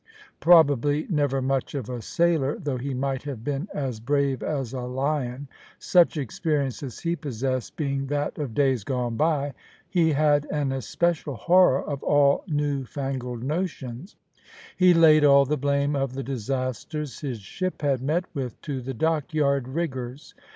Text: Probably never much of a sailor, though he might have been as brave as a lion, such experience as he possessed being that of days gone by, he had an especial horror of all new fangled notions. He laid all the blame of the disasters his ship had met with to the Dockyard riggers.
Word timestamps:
Probably 0.39 1.05
never 1.11 1.43
much 1.43 1.75
of 1.75 1.87
a 1.87 2.01
sailor, 2.01 2.57
though 2.57 2.79
he 2.79 2.91
might 2.95 3.21
have 3.21 3.43
been 3.43 3.67
as 3.71 3.99
brave 3.99 4.41
as 4.41 4.73
a 4.73 4.79
lion, 4.81 5.47
such 5.77 6.17
experience 6.17 6.81
as 6.81 7.01
he 7.01 7.15
possessed 7.15 7.75
being 7.75 8.07
that 8.07 8.39
of 8.39 8.55
days 8.55 8.83
gone 8.83 9.15
by, 9.15 9.53
he 9.87 10.13
had 10.13 10.45
an 10.49 10.71
especial 10.71 11.35
horror 11.35 11.83
of 11.83 12.01
all 12.01 12.43
new 12.47 12.83
fangled 12.83 13.43
notions. 13.43 14.15
He 14.75 14.95
laid 14.95 15.23
all 15.23 15.45
the 15.45 15.55
blame 15.55 15.95
of 15.95 16.13
the 16.13 16.23
disasters 16.23 17.19
his 17.19 17.39
ship 17.39 17.83
had 17.83 18.01
met 18.01 18.25
with 18.33 18.59
to 18.63 18.81
the 18.81 18.95
Dockyard 18.95 19.67
riggers. 19.67 20.33